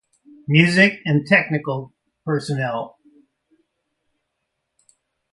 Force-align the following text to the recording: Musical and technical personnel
Musical 0.47 0.97
and 1.05 1.27
technical 1.27 1.93
personnel 2.25 2.97